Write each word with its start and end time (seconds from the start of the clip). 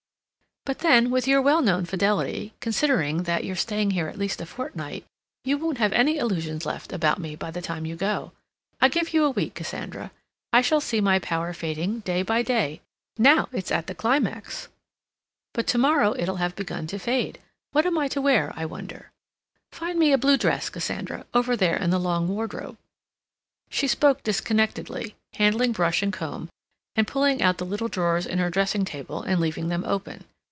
"But 0.63 0.77
then, 0.79 1.09
with 1.09 1.27
your 1.27 1.41
well 1.41 1.63
known 1.63 1.85
fidelity, 1.85 2.53
considering 2.59 3.23
that 3.23 3.43
you're 3.43 3.55
staying 3.55 3.91
here 3.91 4.07
at 4.07 4.19
least 4.19 4.39
a 4.41 4.45
fortnight, 4.45 5.07
you 5.43 5.57
won't 5.57 5.79
have 5.79 5.91
any 5.91 6.17
illusions 6.19 6.67
left 6.67 6.93
about 6.93 7.17
me 7.17 7.35
by 7.35 7.49
the 7.49 7.63
time 7.63 7.87
you 7.87 7.95
go. 7.95 8.31
I 8.79 8.87
give 8.87 9.11
you 9.11 9.25
a 9.25 9.31
week, 9.31 9.55
Cassandra. 9.55 10.11
I 10.53 10.61
shall 10.61 10.79
see 10.79 11.01
my 11.01 11.17
power 11.17 11.51
fading 11.53 12.01
day 12.01 12.21
by 12.21 12.43
day. 12.43 12.79
Now 13.17 13.49
it's 13.51 13.71
at 13.71 13.87
the 13.87 13.95
climax; 13.95 14.67
but 15.51 15.65
to 15.65 15.79
morrow 15.79 16.13
it'll 16.15 16.35
have 16.35 16.55
begun 16.55 16.85
to 16.87 16.99
fade. 16.99 17.39
What 17.71 17.87
am 17.87 17.97
I 17.97 18.07
to 18.09 18.21
wear, 18.21 18.53
I 18.55 18.67
wonder? 18.67 19.09
Find 19.71 19.97
me 19.97 20.11
a 20.13 20.17
blue 20.19 20.37
dress, 20.37 20.69
Cassandra, 20.69 21.25
over 21.33 21.57
there 21.57 21.77
in 21.77 21.89
the 21.89 21.97
long 21.99 22.27
wardrobe." 22.27 22.77
She 23.71 23.87
spoke 23.87 24.21
disconnectedly, 24.21 25.15
handling 25.33 25.71
brush 25.71 26.03
and 26.03 26.13
comb, 26.13 26.49
and 26.95 27.07
pulling 27.07 27.41
out 27.41 27.57
the 27.57 27.65
little 27.65 27.87
drawers 27.87 28.27
in 28.27 28.37
her 28.37 28.51
dressing 28.51 28.85
table 28.85 29.23
and 29.23 29.41
leaving 29.41 29.69
them 29.69 29.83
open. 29.85 30.25